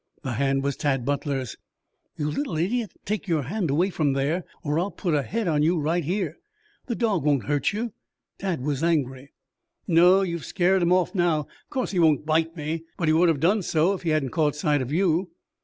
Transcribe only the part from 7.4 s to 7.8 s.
hurt